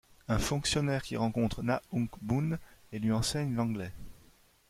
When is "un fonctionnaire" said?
0.27-1.03